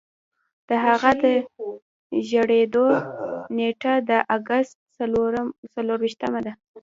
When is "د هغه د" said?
0.67-1.23